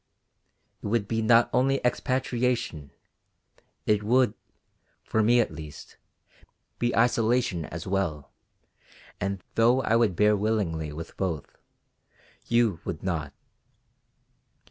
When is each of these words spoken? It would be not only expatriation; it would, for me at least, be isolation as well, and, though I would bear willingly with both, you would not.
It 0.81 0.87
would 0.87 1.07
be 1.07 1.21
not 1.21 1.47
only 1.53 1.79
expatriation; 1.85 2.89
it 3.85 4.01
would, 4.01 4.33
for 5.03 5.21
me 5.21 5.39
at 5.39 5.53
least, 5.53 5.97
be 6.79 6.95
isolation 6.95 7.65
as 7.65 7.85
well, 7.85 8.31
and, 9.19 9.43
though 9.53 9.83
I 9.83 9.95
would 9.95 10.15
bear 10.15 10.35
willingly 10.35 10.91
with 10.91 11.15
both, 11.17 11.55
you 12.47 12.79
would 12.83 13.03
not. 13.03 13.31